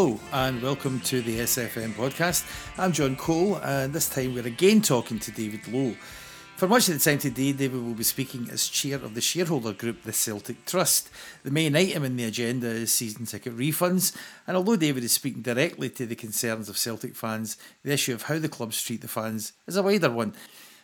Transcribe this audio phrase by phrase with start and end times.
[0.00, 2.46] Hello and welcome to the SFM podcast.
[2.78, 5.94] I'm John Cole and this time we're again talking to David Lowe.
[6.56, 9.74] For much of the time today, David will be speaking as chair of the shareholder
[9.74, 11.10] group, the Celtic Trust.
[11.42, 14.16] The main item in the agenda is season ticket refunds,
[14.46, 18.22] and although David is speaking directly to the concerns of Celtic fans, the issue of
[18.22, 20.32] how the clubs treat the fans is a wider one.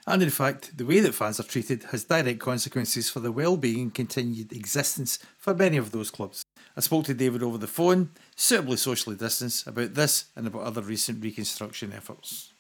[0.06, 3.80] And in fact, the way that fans are treated has direct consequences for the well-being
[3.80, 6.44] and continued existence for many of those clubs.
[6.76, 10.82] I spoke to David over the phone, suitably socially distanced, about this and about other
[10.82, 12.52] recent reconstruction efforts.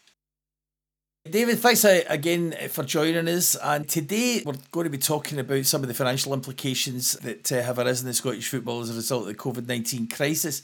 [1.30, 3.56] David, thanks again for joining us.
[3.56, 7.62] And today we're going to be talking about some of the financial implications that uh,
[7.62, 10.62] have arisen in Scottish football as a result of the COVID 19 crisis.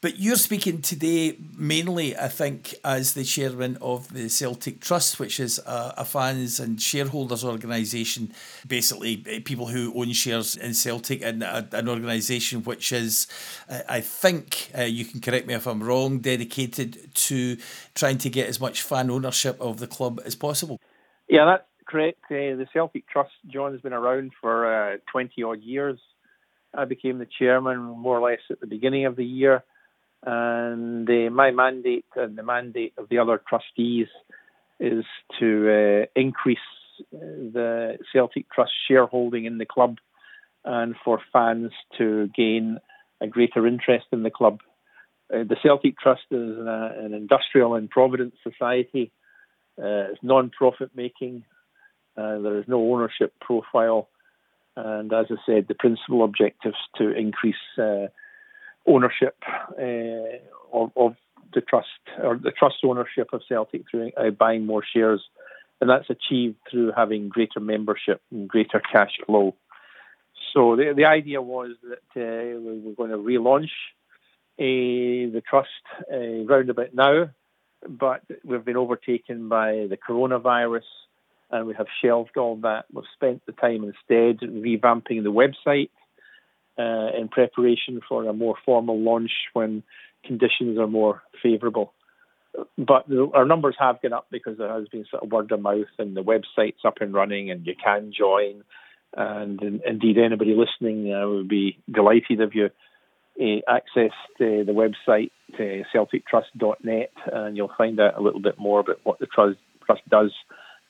[0.00, 5.40] But you're speaking today mainly, I think, as the chairman of the Celtic Trust, which
[5.40, 8.32] is a, a fans and shareholders organisation,
[8.66, 13.26] basically uh, people who own shares in Celtic, and a, an organisation which is,
[13.88, 17.56] I think, uh, you can correct me if I'm wrong, dedicated to
[17.94, 20.78] trying to get as much fan ownership of the club as possible.
[21.28, 22.20] Yeah, that's correct.
[22.30, 25.98] Uh, the Celtic Trust, John, has been around for uh, 20 odd years.
[26.72, 29.64] I became the chairman more or less at the beginning of the year,
[30.24, 34.08] and uh, my mandate and the mandate of the other trustees
[34.80, 35.04] is
[35.38, 36.58] to uh, increase
[37.14, 37.18] uh,
[37.52, 39.98] the Celtic Trust shareholding in the club
[40.64, 42.78] and for fans to gain
[43.20, 44.60] a greater interest in the club.
[45.32, 49.12] Uh, the Celtic Trust is an, an industrial and provident society
[49.78, 51.44] uh, it's non-profit making.
[52.16, 54.08] Uh, there is no ownership profile,
[54.76, 58.06] and as I said, the principal objectives to increase uh,
[58.88, 59.36] ownership
[59.80, 60.38] uh,
[60.72, 61.16] of, of,
[61.54, 61.88] the trust
[62.22, 65.22] or the trust ownership of Celtic through uh, buying more shares,
[65.80, 69.54] and that's achieved through having greater membership and greater cash flow.
[70.52, 73.70] So the the idea was that uh, we were going to relaunch
[74.58, 75.68] the trust
[76.10, 77.30] round about now
[77.86, 80.82] but we've been overtaken by the coronavirus
[81.50, 82.86] and we have shelved all that.
[82.92, 85.90] We've spent the time instead revamping the website
[86.78, 89.82] uh, in preparation for a more formal launch when
[90.24, 91.92] conditions are more favourable.
[92.76, 95.86] But our numbers have gone up because there has been sort of word of mouth
[95.98, 98.64] and the website's up and running and you can join.
[99.16, 102.70] And in, indeed, anybody listening uh, would be delighted if you
[103.40, 108.80] uh, access the, the website uh, celtictrust.net and you'll find out a little bit more
[108.80, 110.32] about what the trust, trust does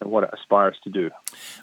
[0.03, 1.11] what it aspires to do.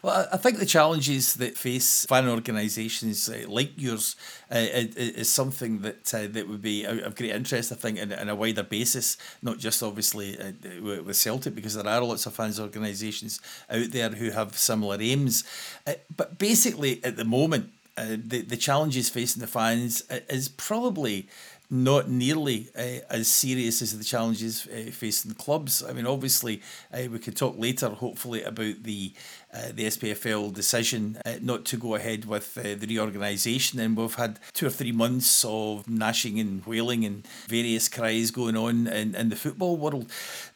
[0.02, 4.16] Well, I think the challenges that face fan organisations uh, like yours
[4.50, 8.28] uh, is, something that uh, that would be of great interest, I think, in, in
[8.28, 10.52] a wider basis, not just obviously uh,
[10.82, 15.44] with Celtic, because there are lots of fans organisations out there who have similar aims.
[15.86, 21.26] Uh, but basically, at the moment, uh, the the challenges facing the fans is probably
[21.70, 25.82] not nearly uh, as serious as the challenges uh, facing the clubs.
[25.82, 26.62] I mean, obviously,
[26.92, 29.12] uh, we could talk later, hopefully, about the
[29.72, 34.70] the SPFL decision not to go ahead with the reorganisation, and we've had two or
[34.70, 39.78] three months of gnashing and wailing and various cries going on in, in the football
[39.78, 40.10] world.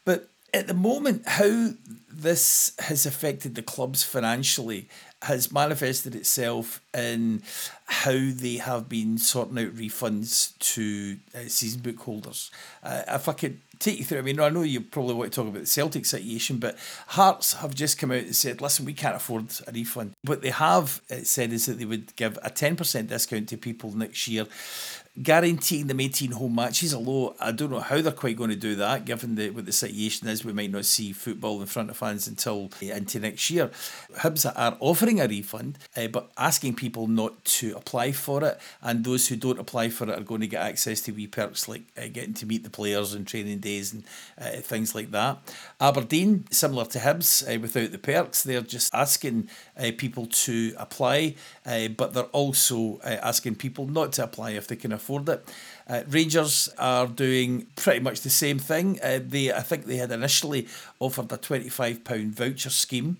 [0.05, 1.71] But at the moment, how
[2.09, 4.89] this has affected the clubs financially
[5.23, 7.43] has manifested itself in
[7.85, 12.49] how they have been sorting out refunds to uh, season book holders.
[12.81, 15.35] Uh, if I could take you through, I mean, I know you probably want to
[15.35, 16.77] talk about the Celtic situation, but
[17.07, 20.13] Hearts have just come out and said, listen, we can't afford a refund.
[20.23, 23.91] What they have uh, said is that they would give a 10% discount to people
[23.95, 24.47] next year
[25.21, 26.93] guaranteeing them 18 home matches.
[26.93, 29.71] Although I don't know how they're quite going to do that, given the, what the
[29.71, 30.45] situation is.
[30.45, 33.71] We might not see football in front of fans until uh, into next year.
[34.19, 38.59] Hibs are offering a refund, uh, but asking people not to apply for it.
[38.81, 41.67] And those who don't apply for it are going to get access to wee perks
[41.67, 44.03] like uh, getting to meet the players and training days and
[44.39, 45.39] uh, things like that.
[45.79, 49.49] Aberdeen, similar to Hibs, without the perks, they're just asking
[49.97, 51.35] people to apply,
[51.65, 55.47] but they're also asking people not to apply if they can afford it.
[55.87, 58.99] Uh, Rangers are doing pretty much the same thing.
[59.03, 60.67] Uh, they, I think, they had initially
[60.99, 63.17] offered a twenty-five pound voucher scheme.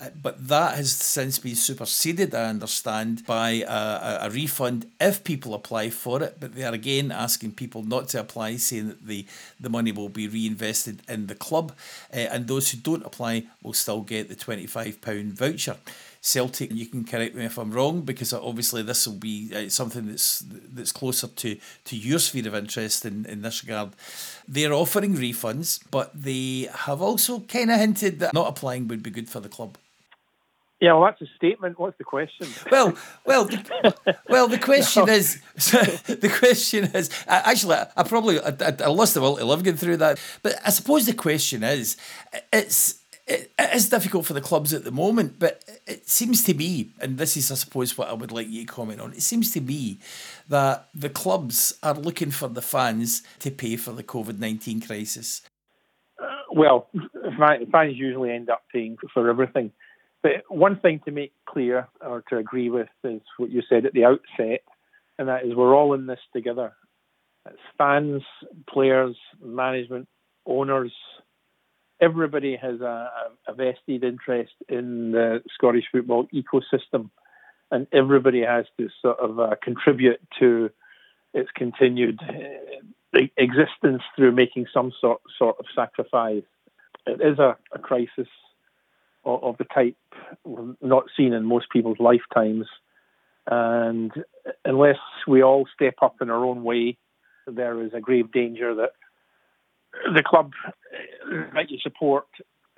[0.00, 5.52] Uh, but that has since been superseded, I understand, by a, a, refund if people
[5.52, 6.38] apply for it.
[6.40, 9.26] But they are again asking people not to apply, saying that the,
[9.58, 11.72] the money will be reinvested in the club.
[12.12, 15.76] Uh, and those who don't apply will still get the £25 voucher.
[16.20, 16.70] Celtic.
[16.72, 20.44] You can correct me if I'm wrong, because obviously this will be uh, something that's
[20.72, 23.90] that's closer to, to your sphere of interest in, in this regard.
[24.46, 29.10] They're offering refunds, but they have also kind of hinted that not applying would be
[29.10, 29.78] good for the club.
[30.80, 31.78] Yeah, well, that's a statement.
[31.78, 32.48] What's the question?
[32.70, 32.96] Well,
[33.26, 34.48] well, the, well.
[34.48, 35.12] The question no.
[35.12, 37.10] is, the question is.
[37.26, 40.18] Actually, I probably I, I lost the will to live going through that.
[40.42, 41.98] But I suppose the question is,
[42.50, 42.99] it's
[43.30, 46.90] it, it is difficult for the clubs at the moment, but it seems to be,
[47.00, 49.12] and this is, I suppose, what I would like you to comment on.
[49.12, 50.00] It seems to be
[50.48, 55.42] that the clubs are looking for the fans to pay for the COVID nineteen crisis.
[56.20, 56.88] Uh, well,
[57.72, 59.72] fans usually end up paying for everything.
[60.22, 63.94] But one thing to make clear or to agree with is what you said at
[63.94, 64.62] the outset,
[65.18, 66.74] and that is we're all in this together.
[67.46, 68.22] It's fans,
[68.68, 70.08] players, management,
[70.44, 70.92] owners.
[72.00, 73.10] Everybody has a,
[73.46, 77.10] a vested interest in the Scottish football ecosystem,
[77.70, 80.70] and everybody has to sort of uh, contribute to
[81.34, 86.42] its continued uh, existence through making some sort sort of sacrifice.
[87.06, 88.28] It is a, a crisis
[89.24, 89.96] of, of the type
[90.80, 92.66] not seen in most people's lifetimes.
[93.46, 94.12] And
[94.64, 96.96] unless we all step up in our own way,
[97.46, 98.92] there is a grave danger that
[100.14, 100.52] the club
[101.54, 102.26] that you support,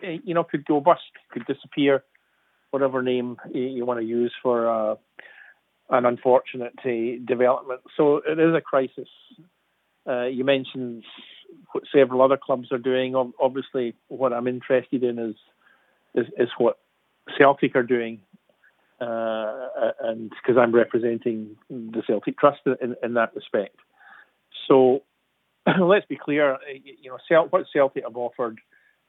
[0.03, 2.05] you know, could go bust, could disappear,
[2.71, 4.97] whatever name you want to use for uh,
[5.91, 7.81] an unfortunate uh, development.
[7.97, 9.09] So it is a crisis.
[10.07, 11.05] Uh, you mentioned
[11.73, 13.15] what several other clubs are doing.
[13.15, 15.37] Obviously, what I'm interested in is
[16.15, 16.79] is, is what
[17.39, 18.21] Celtic are doing,
[19.01, 19.69] uh,
[20.01, 23.77] and because I'm representing the Celtic Trust in, in that respect.
[24.69, 25.03] So
[25.81, 28.61] let's be clear, you know, what Celtic have offered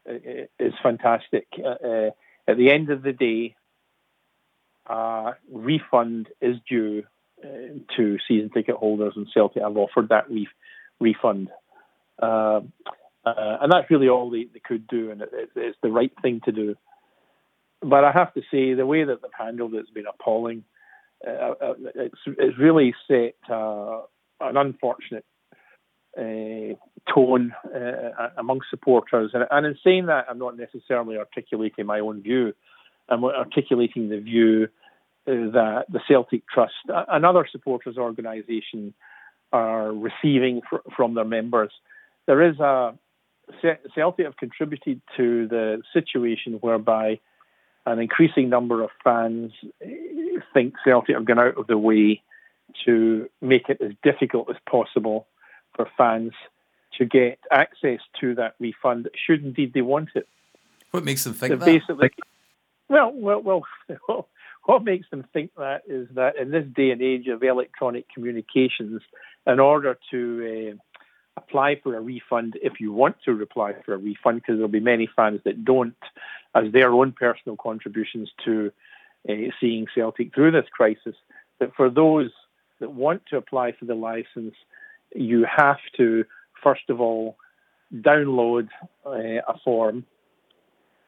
[0.10, 0.14] uh,
[0.60, 1.48] is fantastic.
[1.58, 2.12] Uh, uh,
[2.48, 3.56] at the end of the day,
[4.88, 7.04] uh, refund is due
[7.44, 7.48] uh,
[7.96, 10.48] to season ticket holders, and Celtic have offered that re-
[11.00, 11.50] refund.
[12.22, 12.62] Uh,
[13.26, 16.52] and that's really all they, they could do, and it, it's the right thing to
[16.52, 16.76] do
[17.84, 20.64] but I have to say the way that they've handled it has been appalling.
[21.26, 24.02] Uh, uh, it's, it's really set uh,
[24.40, 25.26] an unfortunate
[26.18, 26.76] uh,
[27.14, 29.32] tone uh, amongst supporters.
[29.34, 32.54] And, and, in saying that, I'm not necessarily articulating my own view.
[33.10, 34.68] I'm articulating the view
[35.28, 38.94] uh, that the Celtic Trust, and other supporters organisation,
[39.52, 41.72] are receiving fr- from their members.
[42.26, 42.98] There is a
[43.96, 47.20] Celtic have contributed to the situation whereby
[47.86, 49.52] an increasing number of fans
[50.54, 52.22] think Celtic have gone out of the way
[52.86, 55.28] to make it as difficult as possible
[55.76, 56.34] for fans
[56.98, 60.28] to get access to that refund, should indeed they want it.
[60.92, 61.66] What makes them think that?
[61.66, 62.12] Basically,
[62.88, 64.28] well, well, well,
[64.66, 69.02] what makes them think that is that in this day and age of electronic communications,
[69.48, 73.98] in order to uh, apply for a refund if you want to apply for a
[73.98, 75.96] refund, because there'll be many fans that don't,
[76.54, 78.72] as their own personal contributions to
[79.28, 81.16] uh, seeing Celtic through this crisis.
[81.60, 82.32] That for those
[82.80, 84.56] that want to apply for the license,
[85.16, 86.26] you have to
[86.64, 87.38] first of all
[87.94, 88.70] download
[89.06, 90.06] uh, a form,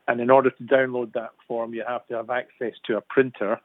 [0.08, 3.60] and in order to download that form, you have to have access to a printer.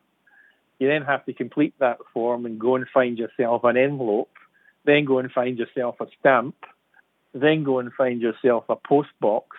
[0.79, 4.31] You then have to complete that form and go and find yourself an envelope
[4.85, 6.55] then go and find yourself a stamp,
[7.35, 9.57] then go and find yourself a post box,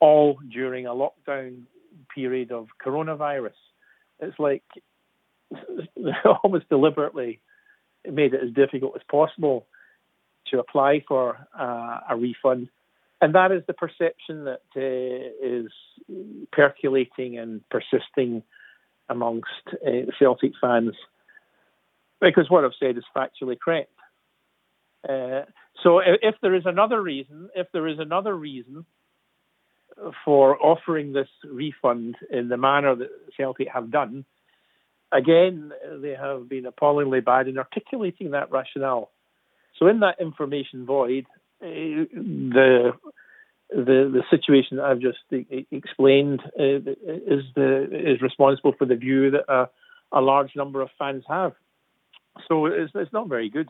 [0.00, 1.62] all during a lockdown
[2.14, 3.54] period of coronavirus.
[4.20, 4.64] It's like
[6.42, 7.40] almost deliberately
[8.10, 9.66] made it as difficult as possible
[10.50, 12.68] to apply for uh, a refund.
[13.20, 14.80] And that is the perception that uh,
[15.42, 15.70] is
[16.52, 18.42] percolating and persisting
[19.08, 19.48] amongst
[19.86, 20.94] uh, Celtic fans.
[22.20, 23.92] Because what I've said is factually correct.
[25.08, 25.42] Uh,
[25.82, 28.86] so if there is another reason, if there is another reason
[30.24, 34.24] for offering this refund in the manner that Celtic have done,
[35.12, 39.10] again they have been appallingly bad in articulating that rationale.
[39.78, 41.26] So in that information void,
[41.62, 42.92] uh, the
[43.70, 45.18] the the situation that I've just
[45.70, 49.68] explained uh, is the is responsible for the view that a,
[50.12, 51.52] a large number of fans have.
[52.48, 53.68] So it's, it's not very good.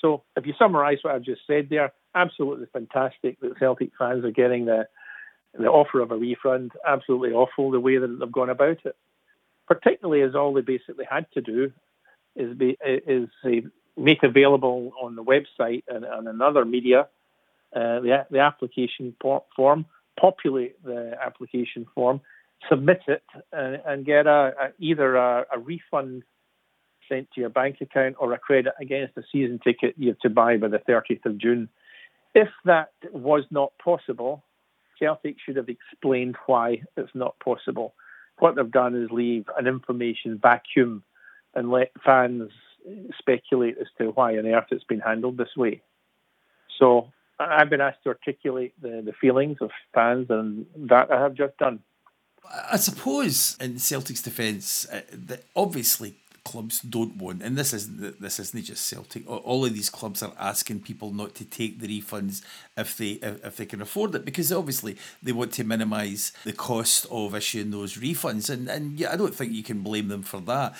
[0.00, 4.30] So if you summarise what I've just said there, absolutely fantastic that Celtic fans are
[4.30, 4.86] getting the
[5.58, 6.72] the offer of a refund.
[6.86, 8.96] Absolutely awful the way that they've gone about it.
[9.66, 11.72] Particularly as all they basically had to do
[12.36, 13.28] is be is
[13.96, 17.08] make available on the website and, and another media
[17.74, 19.86] uh, the the application form,
[20.18, 22.20] populate the application form,
[22.68, 26.24] submit it, and, and get a, a either a, a refund
[27.08, 30.30] sent to your bank account or a credit against a season ticket you have to
[30.30, 31.68] buy by the 30th of June.
[32.34, 34.44] If that was not possible,
[34.98, 37.94] Celtic should have explained why it's not possible.
[38.38, 41.04] what they've done is leave an information vacuum
[41.54, 42.50] and let fans
[43.18, 45.82] speculate as to why on earth it's been handled this way.
[46.78, 47.08] So
[47.38, 51.56] I've been asked to articulate the, the feelings of fans, and that I have just
[51.58, 51.80] done.
[52.70, 58.40] I suppose in Celtic's defence, uh, that obviously clubs don't want, and this isn't this
[58.40, 59.28] isn't just Celtic.
[59.28, 62.42] All of these clubs are asking people not to take the refunds
[62.76, 67.06] if they if they can afford it, because obviously they want to minimise the cost
[67.10, 70.40] of issuing those refunds, and and yeah, I don't think you can blame them for
[70.40, 70.74] that.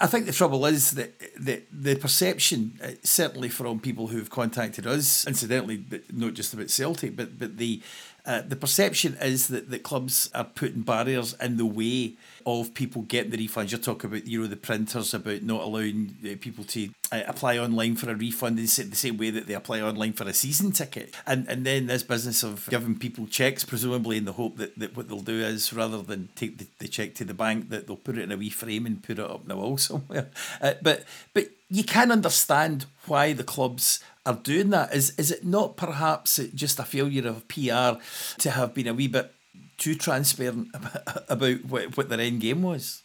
[0.00, 4.86] I think the trouble is that the, the perception, uh, certainly from people who've contacted
[4.86, 7.80] us, incidentally, not just about Celtic, but but the
[8.26, 12.14] uh, the perception is that, that clubs are putting barriers in the way
[12.44, 13.70] of people getting the refunds.
[13.70, 17.58] You're talking about, you know, the printers about not allowing uh, people to uh, apply
[17.58, 20.72] online for a refund in the same way that they apply online for a season
[20.72, 21.14] ticket.
[21.26, 24.96] And and then this business of giving people checks, presumably in the hope that, that
[24.96, 27.96] what they'll do is rather than take the, the check to the bank, that they'll
[27.96, 30.30] put it in a wee frame and put it up in the wall somewhere.
[30.60, 34.94] Uh, but but you can understand why the clubs are doing that.
[34.94, 38.00] Is is it not perhaps just a failure of PR
[38.38, 39.32] to have been a wee bit
[39.78, 40.68] too transparent
[41.28, 43.02] about what, what their end game was?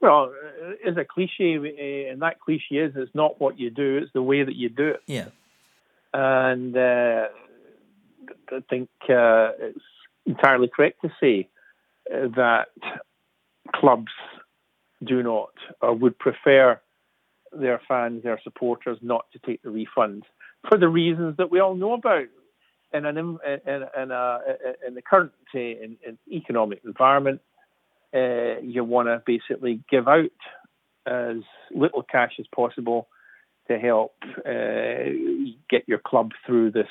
[0.00, 0.32] Well,
[0.84, 4.22] it's a cliche, eh, and that cliche is it's not what you do, it's the
[4.22, 5.02] way that you do it.
[5.06, 5.28] Yeah.
[6.12, 7.28] And uh,
[8.52, 9.84] I think uh, it's
[10.26, 11.48] entirely correct to say
[12.10, 12.68] that
[13.74, 14.12] clubs
[15.04, 15.50] do not
[15.82, 16.80] or would prefer
[17.60, 20.24] their fans, their supporters, not to take the refund
[20.68, 22.26] for the reasons that we all know about.
[22.92, 24.38] In an in, in, a,
[24.86, 25.98] in the current in
[26.30, 27.40] economic environment,
[28.14, 30.30] uh, you want to basically give out
[31.06, 31.38] as
[31.74, 33.08] little cash as possible
[33.68, 34.14] to help
[34.46, 35.10] uh,
[35.68, 36.88] get your club through this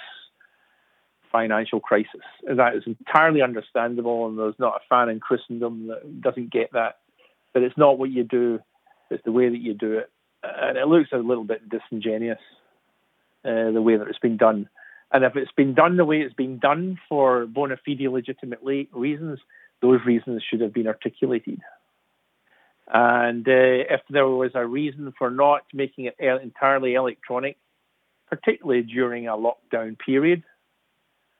[1.31, 2.21] financial crisis.
[2.43, 6.97] That is entirely understandable, and there's not a fan in Christendom that doesn't get that.
[7.53, 8.59] But it's not what you do;
[9.09, 10.11] it's the way that you do it
[10.61, 12.39] and it looks a little bit disingenuous
[13.43, 14.69] uh, the way that it's been done.
[15.11, 19.39] And if it's been done the way it's been done for bona fide legitimate reasons,
[19.81, 21.61] those reasons should have been articulated.
[22.91, 27.57] And uh, if there was a reason for not making it entirely electronic,
[28.29, 30.43] particularly during a lockdown period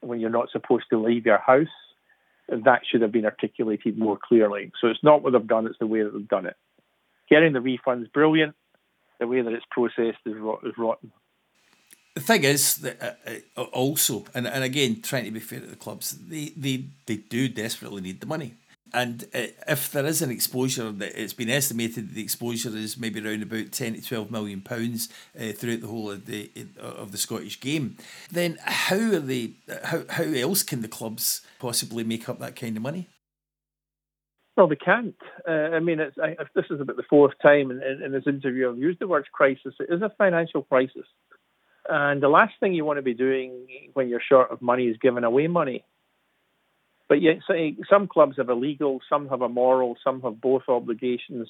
[0.02, 1.68] when you're not supposed to leave your house,
[2.48, 4.72] that should have been articulated more clearly.
[4.80, 6.56] So it's not what they've done, it's the way that they've done it.
[7.30, 8.56] Getting the refunds, brilliant
[9.20, 11.12] the way that it's processed is, rot- is rotten.
[12.16, 15.68] The thing is that uh, uh, also, and, and again, trying to be fair to
[15.68, 18.54] the clubs, they, they, they do desperately need the money.
[18.94, 22.98] And uh, if there is an exposure, that it's been estimated that the exposure is
[22.98, 27.12] maybe around about ten to twelve million pounds uh, throughout the whole of the of
[27.12, 27.98] the Scottish game.
[28.32, 29.54] Then how are they?
[29.84, 33.10] How how else can the clubs possibly make up that kind of money?
[34.56, 35.16] Well, they can't.
[35.48, 38.24] Uh, I mean, it's, I, this is about the fourth time in, in, in, this
[38.26, 39.74] interview I've used the word crisis.
[39.80, 41.06] It is a financial crisis.
[41.90, 44.98] And the last thing you want to be doing when you're short of money is
[45.02, 45.84] giving away money.
[47.08, 47.40] But yet,
[47.88, 51.48] some clubs have a legal, some have a moral, some have both obligations,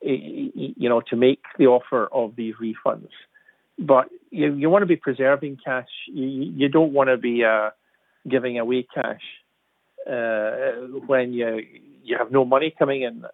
[0.00, 3.08] you know, to make the offer of these refunds.
[3.76, 5.88] But you, you want to be preserving cash.
[6.06, 7.70] You, you don't want to be uh,
[8.28, 9.22] giving away cash
[10.08, 11.60] uh, when you
[12.04, 13.24] you have no money coming in.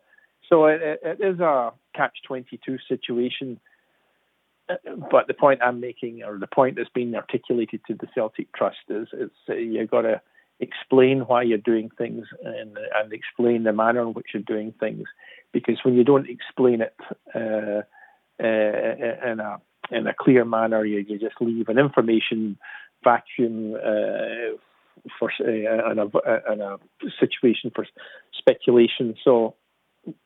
[0.48, 3.60] So it, it is a catch 22 situation.
[4.68, 8.78] But the point I'm making, or the point that's being articulated to the Celtic Trust,
[8.88, 10.20] is it's you've got to
[10.60, 15.04] explain why you're doing things and, and explain the manner in which you're doing things.
[15.52, 16.94] Because when you don't explain it
[17.34, 17.82] uh,
[18.42, 19.60] uh, in a
[19.90, 22.56] in a clear manner, you, you just leave an information
[23.02, 24.56] vacuum uh,
[25.18, 26.78] for uh, and, a, and a
[27.18, 27.86] situation for
[28.32, 29.14] speculation.
[29.24, 29.54] So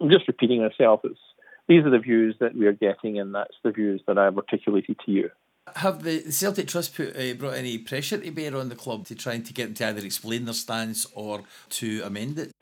[0.00, 1.00] I'm just repeating myself.
[1.04, 1.18] It's,
[1.66, 4.98] these are the views that we are getting, and that's the views that I've articulated
[5.06, 5.30] to you.
[5.76, 9.14] Have the Celtic Trust put, uh, brought any pressure to bear on the club to
[9.14, 12.52] trying to get them to either explain their stance or to amend it?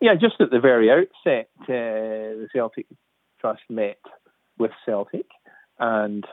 [0.00, 2.86] Yeah, just at the very outset, uh, the Celtic
[3.40, 4.00] Trust met
[4.58, 5.26] with Celtic
[5.78, 6.24] and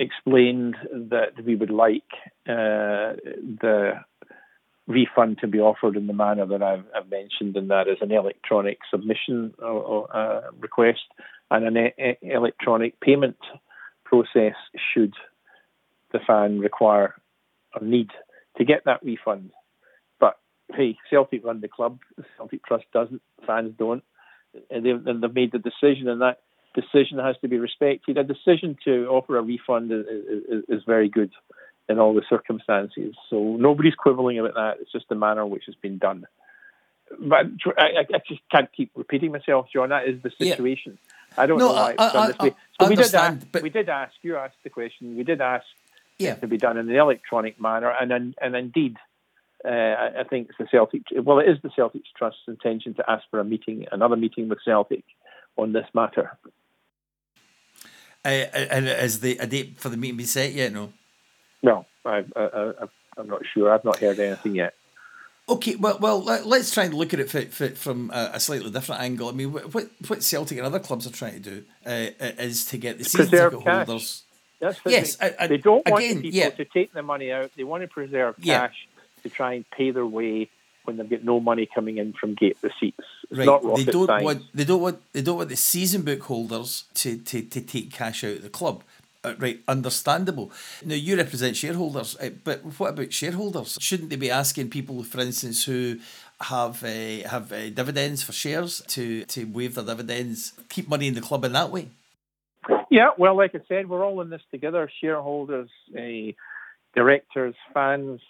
[0.00, 2.10] explained that we would like
[2.48, 3.14] uh,
[3.64, 3.92] the
[4.86, 8.10] refund to be offered in the manner that I've, I've mentioned, and that is an
[8.10, 11.00] electronic submission or, uh, request
[11.50, 13.36] and an e- electronic payment
[14.04, 14.54] process
[14.92, 15.14] should
[16.12, 17.14] the fan require
[17.74, 18.08] or need
[18.56, 19.50] to get that refund.
[20.18, 20.38] But
[20.74, 21.98] hey, Celtic run the club,
[22.36, 24.02] Celtic Trust doesn't, fans don't.
[24.70, 26.40] And they've, and they've made the decision, and that
[26.74, 28.18] decision has to be respected.
[28.18, 31.30] A decision to offer a refund is, is, is very good
[31.88, 33.14] in all the circumstances.
[33.28, 34.76] So nobody's quibbling about that.
[34.80, 36.26] It's just the manner in which it's been done.
[37.18, 37.46] but
[37.76, 39.88] I, I, just can't keep repeating myself, John.
[39.88, 40.98] That is the situation.
[41.02, 41.42] Yeah.
[41.42, 42.54] I don't no, know why it's done this way.
[42.80, 44.12] So we did ask, but we did ask.
[44.22, 45.16] You asked the question.
[45.16, 45.66] We did ask
[46.18, 46.34] yeah.
[46.36, 48.96] to be done in an electronic manner, and and, and indeed,
[49.64, 51.02] uh, I think it's the Celtic.
[51.22, 54.58] Well, it is the Celtic Trust's intention to ask for a meeting, another meeting with
[54.64, 55.04] Celtic
[55.56, 56.38] on this matter.
[58.24, 60.72] And is the a date for the meeting been set yet?
[60.72, 60.92] No.
[61.62, 62.72] No, I, I, I,
[63.18, 63.72] I'm not sure.
[63.72, 64.74] I've not heard anything yet.
[65.48, 69.02] Okay, well, well, let's try and look at it for, for, from a, slightly different
[69.02, 69.28] angle.
[69.28, 72.06] I mean, what what Celtic and other clubs are trying to do uh,
[72.38, 73.86] is to get the season preserve ticket cash.
[73.86, 74.22] holders.
[74.60, 76.50] That's yes, they, I, I, they don't want again, people yeah.
[76.50, 77.50] to take the money out.
[77.56, 78.68] They want to preserve Yeah.
[78.68, 78.88] cash
[79.22, 80.50] to try and pay their way
[80.84, 83.04] when they've got no money coming in from gate receipts.
[83.30, 84.24] It's Right, not they don't science.
[84.24, 87.92] want they don't want they don't want the season book holders to, to, to take
[87.92, 88.82] cash out of the club.
[89.22, 90.50] Uh, right, understandable.
[90.84, 93.76] Now you represent shareholders, uh, but what about shareholders?
[93.80, 95.98] Shouldn't they be asking people, for instance, who
[96.40, 101.14] have uh, have uh, dividends for shares to to waive their dividends, keep money in
[101.14, 101.88] the club in that way?
[102.90, 104.90] Yeah, well, like I said, we're all in this together.
[105.00, 106.32] Shareholders, uh,
[106.94, 108.20] directors, fans,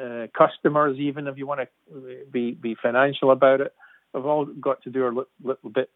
[0.00, 3.72] uh, customers, even if you want to be be financial about it,
[4.12, 5.90] we've all got to do a little, little bit.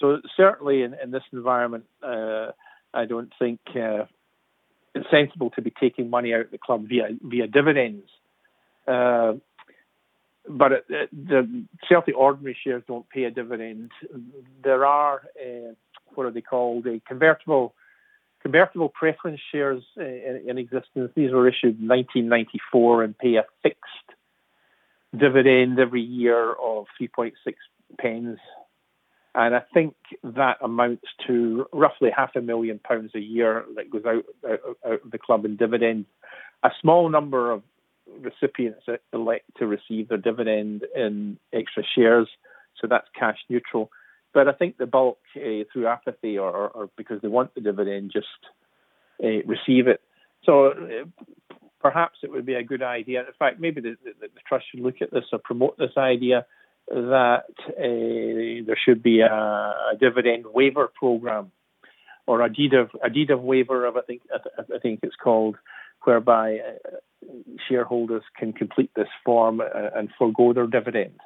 [0.00, 2.52] So certainly in, in this environment, uh,
[2.94, 4.04] I don't think uh,
[4.94, 8.08] it's sensible to be taking money out of the club via via dividends.
[8.86, 9.34] Uh,
[10.48, 13.90] but it, it, the Celtic ordinary shares don't pay a dividend.
[14.62, 15.74] There are uh,
[16.14, 16.86] what are they called?
[16.86, 17.74] A convertible
[18.42, 21.10] convertible preference shares uh, in, in existence.
[21.14, 23.82] These were issued in 1994 and pay a fixed
[25.16, 27.32] dividend every year of 3.6
[27.98, 28.38] pence.
[29.34, 34.04] And I think that amounts to roughly half a million pounds a year that goes
[34.04, 36.06] out, out, out of the club in dividends.
[36.62, 37.62] A small number of
[38.20, 42.28] recipients elect to receive their dividend in extra shares,
[42.80, 43.90] so that's cash neutral.
[44.34, 47.60] But I think the bulk, uh, through apathy or, or, or, because they want the
[47.60, 48.26] dividend, just
[49.22, 50.00] uh, receive it.
[50.44, 51.26] So uh,
[51.80, 53.20] perhaps it would be a good idea.
[53.20, 56.46] In fact, maybe the, the, the trust should look at this or promote this idea
[56.88, 57.44] that
[57.76, 61.52] there should be a, a, dividend waiver program
[62.26, 65.56] or a deed of a deed of waiver of I think I think it's called,
[66.04, 66.58] whereby
[67.68, 71.20] shareholders can complete this form and forego their dividend.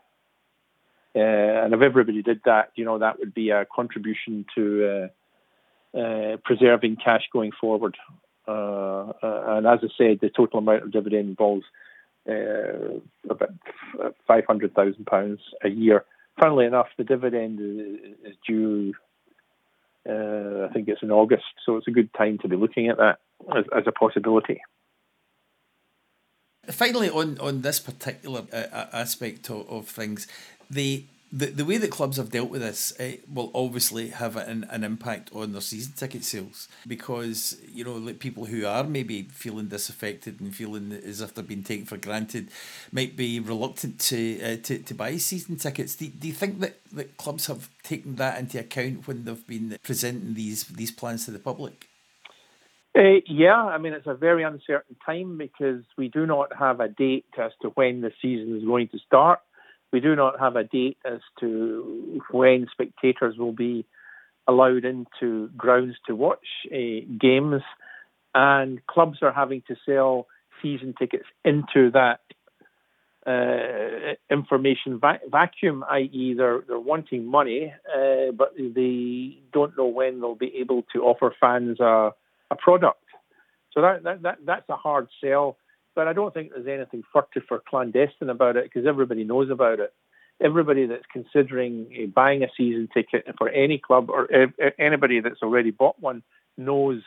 [1.14, 5.08] Uh, and if everybody did that, you know, that would be a contribution to
[5.94, 7.96] uh, uh, preserving cash going forward.
[8.48, 11.64] Uh, and as I said, the total amount of dividend involves
[12.28, 12.98] uh,
[13.28, 13.52] about
[14.26, 16.04] five hundred thousand pounds a year.
[16.40, 18.94] Funnily enough, the dividend is, is due.
[20.08, 22.96] Uh, I think it's in August, so it's a good time to be looking at
[22.96, 23.18] that
[23.54, 24.60] as, as a possibility.
[26.72, 30.26] Finally, on, on this particular uh, aspect of, of things,
[30.70, 34.64] the, the the way that clubs have dealt with this uh, will obviously have an,
[34.70, 39.22] an impact on their season ticket sales because you know like people who are maybe
[39.22, 42.48] feeling disaffected and feeling as if they're being taken for granted
[42.92, 45.96] might be reluctant to uh, to, to buy season tickets.
[45.96, 49.78] Do, do you think that, that clubs have taken that into account when they've been
[49.82, 51.88] presenting these these plans to the public?
[52.96, 56.88] Uh, yeah, I mean, it's a very uncertain time because we do not have a
[56.88, 59.40] date as to when the season is going to start.
[59.92, 63.86] We do not have a date as to when spectators will be
[64.48, 66.76] allowed into grounds to watch uh,
[67.20, 67.62] games,
[68.34, 70.26] and clubs are having to sell
[70.62, 72.20] season tickets into that
[73.26, 80.20] uh, information va- vacuum, i.e., they're, they're wanting money, uh, but they don't know when
[80.20, 82.12] they'll be able to offer fans a
[82.52, 82.98] a product.
[83.72, 85.56] So that, that, that that's a hard sell.
[85.94, 89.80] But I don't think there's anything furtive or clandestine about it because everybody knows about
[89.80, 89.92] it.
[90.42, 95.42] Everybody that's considering uh, buying a season ticket for any club or uh, anybody that's
[95.42, 96.22] already bought one
[96.56, 97.02] knows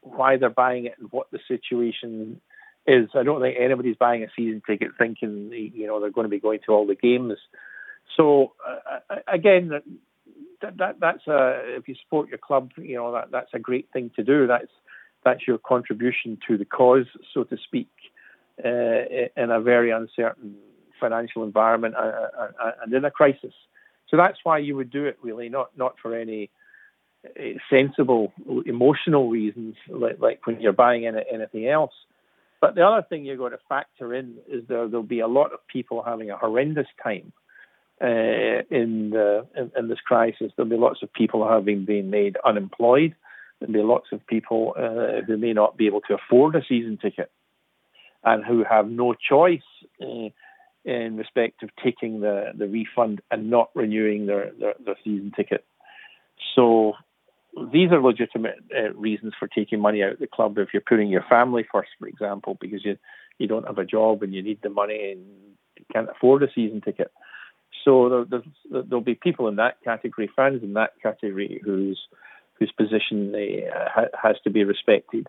[0.00, 2.40] why they're buying it and what the situation
[2.86, 3.08] is.
[3.14, 6.40] I don't think anybody's buying a season ticket thinking you know they're going to be
[6.40, 7.38] going to all the games.
[8.16, 9.70] So uh, again,
[10.62, 13.88] that, that that's a if you support your club, you know that that's a great
[13.92, 14.46] thing to do.
[14.46, 14.70] That's
[15.24, 17.90] that's your contribution to the cause, so to speak,
[18.64, 18.68] uh,
[19.36, 20.56] in a very uncertain
[21.00, 23.52] financial environment uh, uh, and in a crisis.
[24.08, 26.50] So that's why you would do it, really, not not for any
[27.70, 28.32] sensible
[28.66, 31.92] emotional reasons, like, like when you're buying any, anything else.
[32.60, 35.52] But the other thing you're going to factor in is there there'll be a lot
[35.52, 37.32] of people having a horrendous time
[38.02, 40.52] uh, in, the, in, in this crisis.
[40.56, 43.14] There'll be lots of people having been made unemployed.
[43.60, 46.98] There'll be lots of people uh, who may not be able to afford a season
[47.00, 47.30] ticket
[48.22, 49.60] and who have no choice
[50.02, 50.28] uh,
[50.84, 55.64] in respect of taking the, the refund and not renewing their, their, their season ticket.
[56.54, 56.92] So
[57.72, 60.58] these are legitimate uh, reasons for taking money out of the club.
[60.58, 62.98] If you're putting your family first, for example, because you
[63.38, 65.24] you don't have a job and you need the money and
[65.78, 67.10] you can't afford a season ticket.
[67.86, 68.42] So there,
[68.82, 72.00] there'll be people in that category, fans in that category, whose
[72.58, 75.28] whose position uh, has to be respected.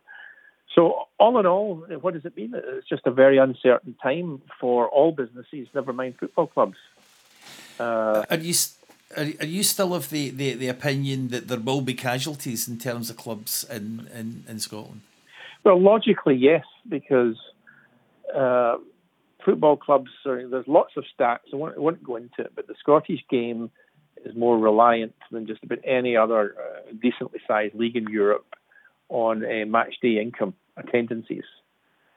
[0.73, 2.53] So all in all, what does it mean?
[2.55, 6.77] It's just a very uncertain time for all businesses, never mind football clubs.
[7.79, 8.53] Uh, are you
[9.15, 12.77] are, are you still of the, the, the opinion that there will be casualties in
[12.77, 15.01] terms of clubs in, in, in Scotland?
[15.63, 17.37] Well, logically, yes, because
[18.35, 18.77] uh,
[19.47, 21.53] football clubs are, there's lots of stats.
[21.53, 23.71] I won't, go into it, but the Scottish game
[24.25, 28.55] is more reliant than just about any other uh, decently sized league in Europe
[29.07, 31.45] on uh, match day income attendances,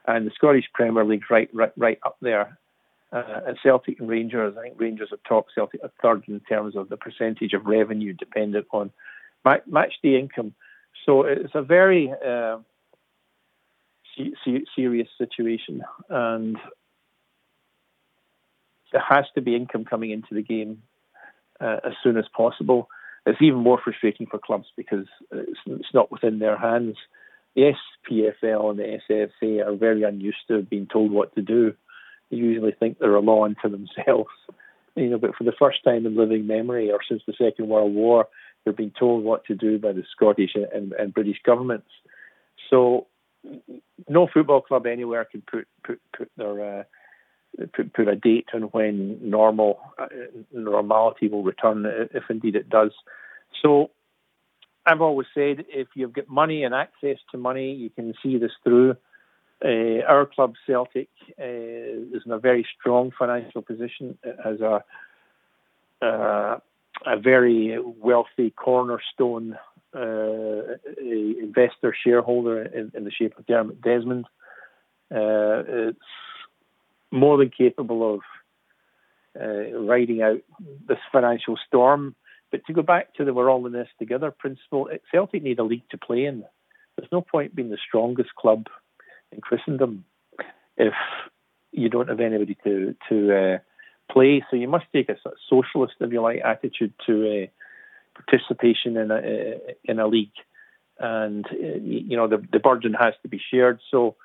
[0.08, 2.58] and the Scottish Premier League's right right right up there.
[3.12, 6.76] Uh, and Celtic and Rangers, I think Rangers are top, Celtic are third in terms
[6.76, 8.90] of the percentage of revenue dependent on
[9.66, 10.54] match day income.
[11.06, 12.58] So it's a very uh,
[14.76, 16.56] serious situation, and
[18.92, 20.82] there has to be income coming into the game
[21.60, 22.88] uh, as soon as possible.
[23.26, 26.96] It's even more frustrating for clubs because it's, it's not within their hands.
[27.54, 27.72] The
[28.08, 31.74] SPFL and the SFA are very unused to being told what to do.
[32.30, 34.30] They usually think they're a law unto themselves.
[34.96, 37.94] You know, but for the first time in living memory, or since the Second World
[37.94, 38.26] War,
[38.64, 41.86] they're being told what to do by the Scottish and, and British governments.
[42.68, 43.06] So,
[44.08, 46.82] no football club anywhere can put put put their uh,
[47.74, 50.06] put, put a date on when normal uh,
[50.52, 51.84] normality will return,
[52.14, 52.92] if indeed it does.
[53.62, 53.90] So,
[54.86, 58.52] I've always said if you've got money and access to money, you can see this
[58.64, 58.96] through.
[59.62, 64.16] Uh, our club Celtic uh, is in a very strong financial position.
[64.22, 64.82] It has a
[66.02, 66.58] uh,
[67.06, 69.58] a very wealthy cornerstone
[69.94, 74.26] uh, investor shareholder in, in, the shape of Dermot Desmond.
[75.12, 75.98] Uh, it's
[77.10, 78.20] more than capable of
[79.40, 80.40] uh, riding out
[80.88, 82.14] this financial storm.
[82.50, 85.64] But to go back to the we're all in this together principle, Celtic need a
[85.64, 86.44] league to play in.
[86.96, 88.66] There's no point being the strongest club
[89.32, 90.04] in Christendom
[90.76, 90.94] if
[91.72, 93.58] you don't have anybody to to uh,
[94.12, 94.44] play.
[94.50, 97.46] So you must take a sort of socialist, if you like, attitude to uh,
[98.20, 100.38] participation in a uh, in a league,
[100.98, 103.80] and uh, you know the the burden has to be shared.
[103.90, 104.16] So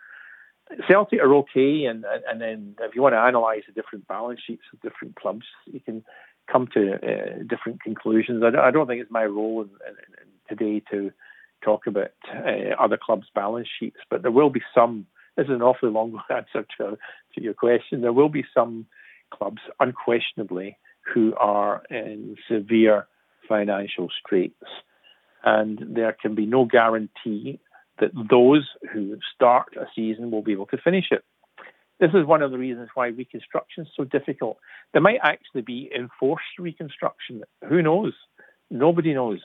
[0.87, 4.63] Celtic are okay, and and then if you want to analyse the different balance sheets
[4.73, 6.03] of different clubs, you can
[6.51, 8.43] come to uh, different conclusions.
[8.43, 11.11] I, I, don't think it's my role in, in, in today to
[11.63, 15.05] talk about uh, other clubs' balance sheets, but there will be some.
[15.37, 16.97] This is an awfully long answer to
[17.35, 18.01] to your question.
[18.01, 18.87] There will be some
[19.31, 20.77] clubs, unquestionably,
[21.13, 23.07] who are in severe
[23.47, 24.65] financial straits,
[25.43, 27.59] and there can be no guarantee
[27.99, 31.23] that those who start a season will be able to finish it.
[31.99, 34.57] This is one of the reasons why reconstruction is so difficult.
[34.91, 37.43] There might actually be enforced reconstruction.
[37.67, 38.13] Who knows?
[38.69, 39.39] Nobody knows.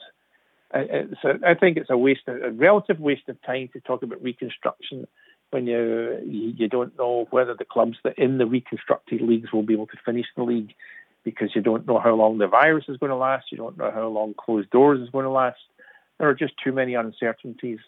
[0.73, 4.03] Uh, uh, so I think it's a waste, a relative waste of time to talk
[4.03, 5.07] about reconstruction
[5.51, 9.73] when you you don't know whether the clubs that in the reconstructed leagues will be
[9.73, 10.73] able to finish the league
[11.23, 13.51] because you don't know how long the virus is going to last.
[13.51, 15.59] You don't know how long closed doors is going to last.
[16.17, 17.79] There are just too many uncertainties.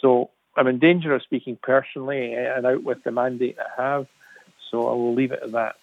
[0.00, 4.06] So I'm in danger of speaking personally and out with the mandate I have.
[4.70, 5.76] So I will leave it at that.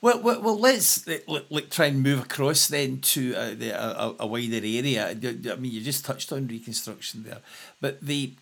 [0.00, 4.16] Well, well, well let's let, let, try and move across then to uh, the, a,
[4.20, 5.10] a wider area.
[5.10, 5.14] I
[5.56, 7.38] mean, you just touched on reconstruction there,
[7.80, 8.32] but the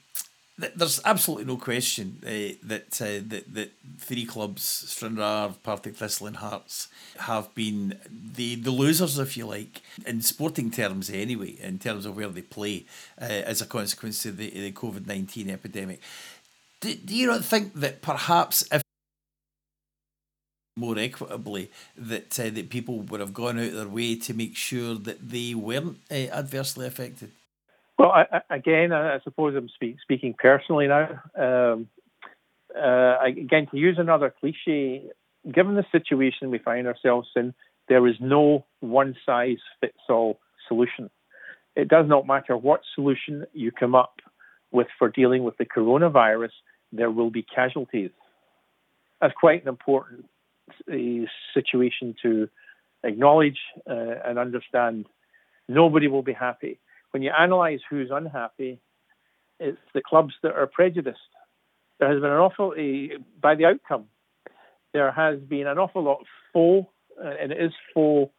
[0.77, 6.37] there's absolutely no question uh, that, uh, that that three clubs, Stranraer, Partick Thistle, and
[6.37, 12.07] Hearts, have been the the losers, if you like, in sporting terms anyway, in terms
[12.07, 12.85] of where they play,
[13.21, 16.01] uh, as a consequence of the, the COVID nineteen epidemic.
[16.81, 18.83] Do, do you not think that perhaps if
[20.77, 25.29] more equitably that that people would have gone out their way to make sure that
[25.29, 27.31] they weren't adversely affected?
[28.01, 31.21] Well, I, again, I suppose I'm speak, speaking personally now.
[31.37, 31.87] Um,
[32.75, 35.03] uh, again, to use another cliche,
[35.53, 37.53] given the situation we find ourselves in,
[37.91, 41.11] there is no one size fits all solution.
[41.77, 44.15] It does not matter what solution you come up
[44.73, 46.53] with for dealing with the coronavirus,
[46.93, 48.13] there will be casualties.
[49.21, 50.25] That's quite an important
[50.91, 52.49] uh, situation to
[53.05, 55.05] acknowledge uh, and understand.
[55.69, 56.79] Nobody will be happy
[57.11, 58.81] when you analyse who's unhappy,
[59.59, 61.19] it's the clubs that are prejudiced.
[61.99, 64.07] There has been an awful, uh, by the outcome,
[64.93, 66.91] there has been an awful lot of faux,
[67.23, 68.33] uh, and it is faux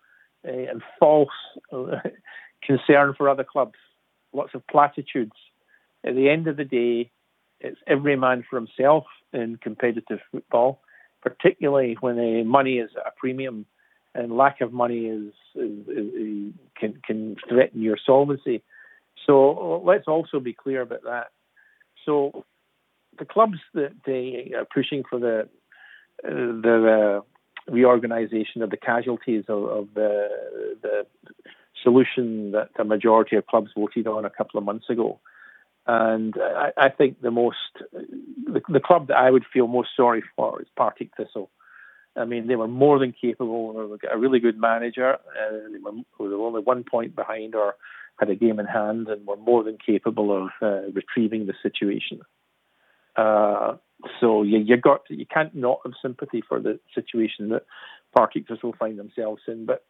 [0.48, 1.30] uh, and false
[2.64, 3.78] concern for other clubs.
[4.34, 5.36] Lots of platitudes.
[6.04, 7.12] At the end of the day,
[7.60, 10.82] it's every man for himself in competitive football,
[11.22, 13.66] particularly when uh, money is at a premium
[14.14, 18.64] and lack of money is, is, is, can can threaten your solvency.
[19.26, 21.28] So let's also be clear about that.
[22.06, 22.46] So
[23.18, 25.48] the clubs that they are pushing for the
[26.24, 30.28] the uh, reorganisation of the casualties of, of, the
[30.82, 31.06] the
[31.84, 35.20] solution that the majority of clubs voted on a couple of months ago.
[35.88, 37.58] And I, I think the most
[37.92, 41.50] the, the, club that I would feel most sorry for is Partick Thistle.
[42.16, 43.90] I mean, they were more than capable.
[43.90, 45.14] They got a really good manager.
[45.14, 47.76] Uh, they, were, they were only one point behind or
[48.20, 52.22] had a game in hand and were more than capable of uh, retrieving the situation.
[53.16, 53.76] Uh,
[54.20, 57.66] so you you got you can't not have sympathy for the situation that
[58.16, 59.66] Partick will find themselves in.
[59.66, 59.86] But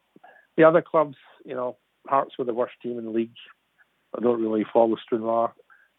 [0.56, 3.30] the other clubs, you know, Hearts were the worst team in the league.
[4.16, 5.52] I don't really follow Stranraer,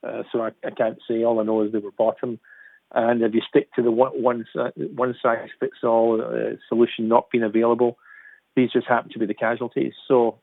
[0.03, 1.23] uh, so I, I, can't say.
[1.23, 2.39] All I know is they were bottom.
[2.93, 7.29] And if you stick to the one one, one size fits all uh, solution not
[7.31, 7.97] being available,
[8.55, 9.93] these just happen to be the casualties.
[10.07, 10.39] So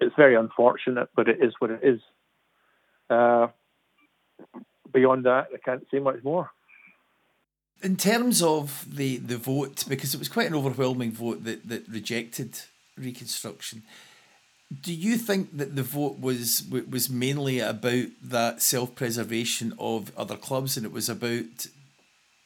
[0.00, 2.00] it's very unfortunate, but it is what it is.
[3.10, 3.48] Uh,
[4.92, 6.50] beyond that, I can't say much more.
[7.82, 11.86] In terms of the, the vote, because it was quite an overwhelming vote that, that
[11.88, 12.60] rejected
[12.96, 13.82] reconstruction,
[14.82, 20.36] do you think that the vote was was mainly about that self preservation of other
[20.36, 21.66] clubs, and it was about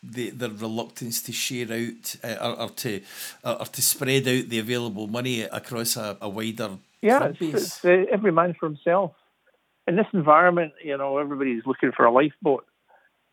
[0.03, 3.01] the their reluctance to share out uh, or, or, to
[3.45, 8.05] or to spread out the available money across a, a wider yeah, it's, it's uh,
[8.11, 9.13] every man for himself.
[9.89, 12.65] In this environment, you know, everybody's looking for a lifeboat.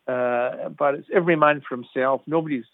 [0.08, 2.20] Uh, but it's every man for himself.
[2.26, 2.64] Nobody's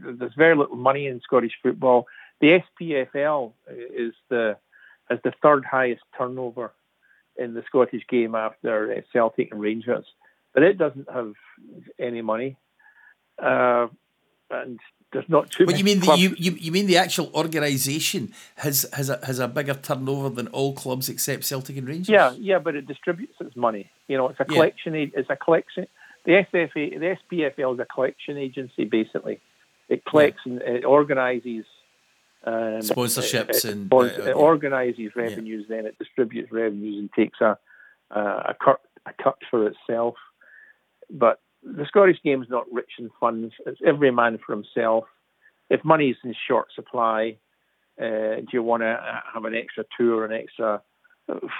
[0.00, 2.06] there's very little money in Scottish football.
[2.40, 4.56] The SPFL is the
[5.10, 6.72] has the third highest turnover
[7.36, 10.04] in the Scottish game after uh, Celtic and Rangers,
[10.52, 11.34] but it doesn't have
[11.98, 12.56] any money,
[13.42, 13.88] uh,
[14.50, 14.78] and
[15.12, 15.66] there's not too.
[15.66, 16.00] What you mean?
[16.00, 20.30] The, you, you you mean the actual organisation has has a, has a bigger turnover
[20.30, 22.08] than all clubs except Celtic and Rangers?
[22.08, 23.90] Yeah, yeah, but it distributes its money.
[24.08, 24.94] You know, it's a collection.
[24.94, 25.06] Yeah.
[25.14, 25.86] It's a collection
[26.24, 28.84] the SFA, the SPFL is a collection agency.
[28.84, 29.40] Basically,
[29.88, 30.52] it collects yeah.
[30.52, 31.66] and it organises
[32.46, 35.66] um, sponsorships it, and uh, it, it organises revenues.
[35.68, 35.76] Yeah.
[35.76, 37.58] Then it distributes revenues and takes a
[38.10, 40.14] a cut a cut for itself.
[41.10, 43.54] But the Scottish game is not rich in funds.
[43.66, 45.04] It's every man for himself.
[45.70, 47.38] If money is in short supply,
[48.00, 50.82] uh, do you want to have an extra two or an extra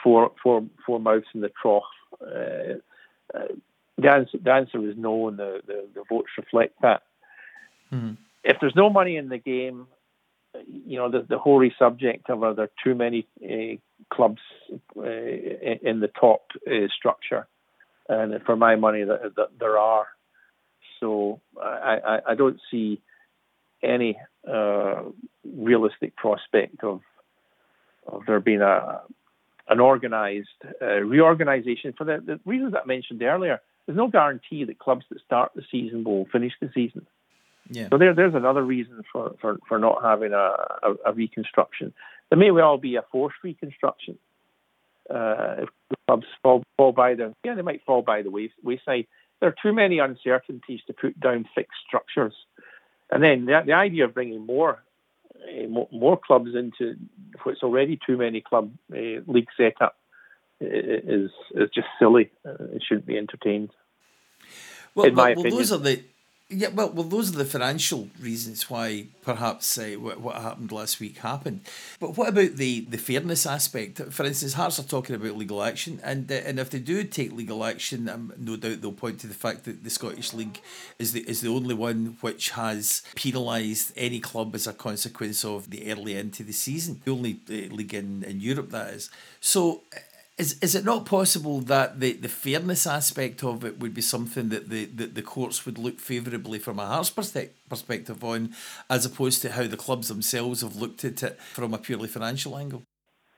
[0.03, 1.83] four four four mouths in the trough?
[2.21, 2.75] Uh,
[3.35, 3.49] uh,
[3.97, 7.03] the answer, the answer is no, and the, the, the votes reflect that.
[7.93, 8.15] Mm-hmm.
[8.43, 9.87] If there's no money in the game,
[10.67, 13.77] you know, the, the hoary subject of are there too many uh,
[14.15, 14.41] clubs
[14.97, 17.47] uh, in the top uh, structure?
[18.09, 20.07] And for my money, that, that there are.
[21.01, 23.01] So I, I, I don't see
[23.83, 25.03] any uh,
[25.45, 27.01] realistic prospect of
[28.07, 29.01] of there being a
[29.69, 30.49] an organised
[30.81, 35.21] reorganisation for the, the reasons that I mentioned earlier there's no guarantee that clubs that
[35.21, 37.07] start the season will finish the season.
[37.71, 37.89] Yeah.
[37.91, 41.93] So there, there's another reason for, for, for not having a, a, a reconstruction.
[42.31, 44.19] There may well be a forced reconstruction.
[45.09, 45.69] Uh, if
[46.07, 49.07] clubs fall, fall by the yeah, they might fall by the way, wayside.
[49.41, 52.33] There are too many uncertainties to put down fixed structures,
[53.11, 54.83] and then the, the idea of bringing more
[55.37, 56.97] uh, more, more clubs into
[57.43, 59.99] what's already too many club uh, league setup
[60.59, 62.31] is is just silly.
[62.45, 63.71] It shouldn't be entertained.
[64.95, 65.57] Well, in my well, opinion.
[65.59, 66.03] those are the
[66.51, 66.69] yeah.
[66.69, 71.19] Well, well, those are the financial reasons why perhaps uh, what, what happened last week
[71.19, 71.61] happened.
[71.99, 74.01] But what about the the fairness aspect?
[74.13, 77.33] For instance, Hearts are talking about legal action, and uh, and if they do take
[77.33, 80.61] legal action, um, no doubt they'll point to the fact that the Scottish League
[80.99, 85.71] is the is the only one which has penalised any club as a consequence of
[85.71, 87.01] the early end to the season.
[87.05, 89.11] The only uh, league in in Europe that is.
[89.41, 89.83] So
[90.37, 94.49] is, is it not possible that the, the fairness aspect of it would be something
[94.49, 98.53] that the, the, the courts would look favourably from a Hearts perspective on,
[98.91, 102.59] as opposed to how the clubs themselves have looked at it from a purely financial
[102.59, 102.83] angle?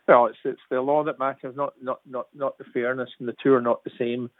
[0.09, 3.37] Well, it's, it's the law that matters, not, not, not, not the fairness, and the
[3.43, 4.31] two are not the same.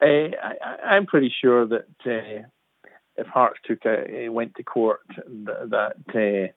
[0.00, 2.46] Uh, I, I'm pretty sure that uh,
[3.16, 6.52] if Hearts took a, went to court, that uh,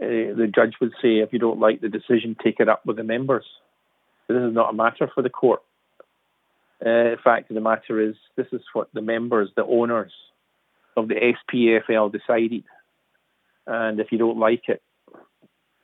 [0.00, 3.04] the judge would say, if you don't like the decision, take it up with the
[3.04, 3.44] members.
[4.32, 5.60] This is not a matter for the court.
[6.80, 10.12] Uh, fact of the matter is, this is what the members, the owners
[10.96, 12.64] of the SPFL decided.
[13.66, 14.82] and if you don't like it,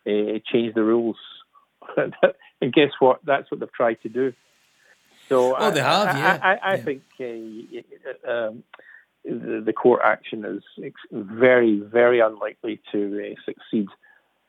[0.06, 1.16] uh, change the rules.
[1.96, 3.20] and guess what?
[3.24, 4.32] That's what they've tried to do.
[5.28, 6.38] So oh, they have, I, yeah.
[6.40, 6.85] I, I, I yeah.
[6.85, 8.62] think uh, um,
[9.24, 10.62] the, the, court action is
[11.11, 13.88] very, very unlikely to uh, succeed,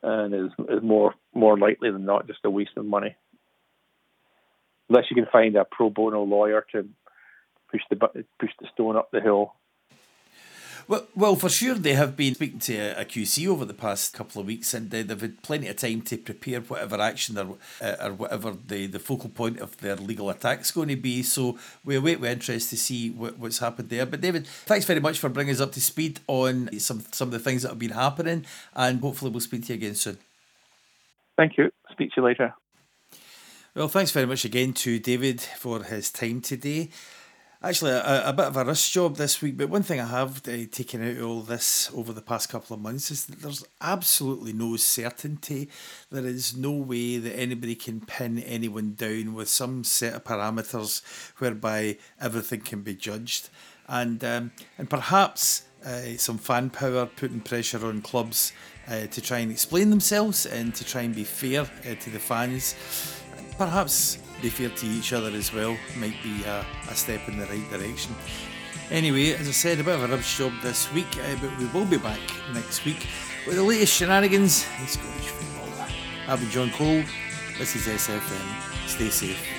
[0.04, 3.16] and is, is more more likely than not just a waste of money.
[4.88, 6.88] Unless you can find a pro bono lawyer to
[7.70, 9.54] push the push the stone up the hill.
[10.88, 14.14] Well, well, for sure they have been speaking to a, a QC over the past
[14.14, 17.58] couple of weeks, and uh, they've had plenty of time to prepare whatever action or,
[17.82, 21.22] uh, or whatever the, the focal point of their legal attack is going to be.
[21.22, 24.06] So we await with interest to see what, what's happened there.
[24.06, 27.32] But David, thanks very much for bringing us up to speed on some some of
[27.32, 30.16] the things that have been happening, and hopefully we'll speak to you again soon.
[31.36, 31.70] Thank you.
[31.92, 32.54] Speak to you later.
[33.78, 36.90] Well, thanks very much again to David for his time today.
[37.62, 40.38] Actually, a, a, bit of a rush job this week, but one thing I have
[40.48, 43.64] uh, taken out of all this over the past couple of months is that there's
[43.80, 45.68] absolutely no certainty.
[46.10, 51.00] There is no way that anybody can pin anyone down with some set of parameters
[51.38, 53.48] whereby everything can be judged.
[53.86, 58.52] And, um, and perhaps uh, some fan power putting pressure on clubs
[58.88, 62.18] uh, to try and explain themselves and to try and be fair uh, to the
[62.18, 62.74] fans.
[63.58, 67.46] Perhaps be fair to each other as well might be a, a step in the
[67.46, 68.14] right direction.
[68.90, 71.66] Anyway, as I said, a bit of a rubbish job this week, uh, but we
[71.66, 72.20] will be back
[72.54, 73.08] next week
[73.46, 75.86] with the latest shenanigans in Scottish football.
[76.28, 77.02] I'll be John Cole.
[77.58, 78.88] This is SFM.
[78.88, 79.57] Stay safe.